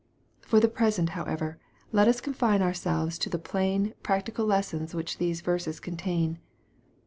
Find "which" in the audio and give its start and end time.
4.95-5.19